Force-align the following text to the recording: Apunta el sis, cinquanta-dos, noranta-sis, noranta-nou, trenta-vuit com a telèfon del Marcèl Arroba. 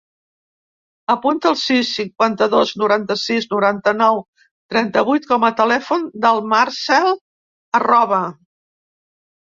Apunta 1.13 1.49
el 1.49 1.57
sis, 1.63 1.91
cinquanta-dos, 1.97 2.71
noranta-sis, 2.85 3.47
noranta-nou, 3.53 4.19
trenta-vuit 4.75 5.31
com 5.35 5.49
a 5.51 5.55
telèfon 5.63 6.11
del 6.27 6.45
Marcèl 6.57 7.15
Arroba. 7.83 8.27